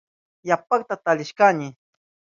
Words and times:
Yapata 0.49 0.95
talishkani. 1.03 1.67